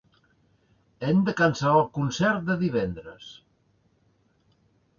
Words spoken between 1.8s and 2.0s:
el